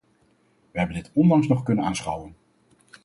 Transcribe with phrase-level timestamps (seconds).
[0.71, 2.35] Wij hebben dit onlangs nog kunnen aanschouwen.